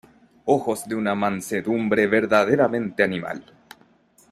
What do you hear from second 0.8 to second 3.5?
de una mansedumbre verdaderamente animal.